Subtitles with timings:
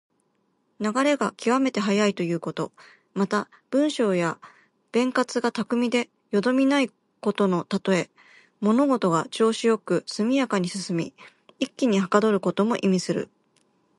[0.79, 2.71] 流れが極めて速いということ。
[3.13, 4.39] また、文章や
[4.91, 6.89] 弁舌が巧みでよどみのない
[7.19, 8.09] ことのたとえ。
[8.61, 11.13] 物事が調子良く速やかに進み、
[11.59, 13.29] 一気にはかどることも意味する。